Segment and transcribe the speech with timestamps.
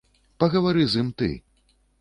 [0.43, 1.31] Пагавары з ім ты.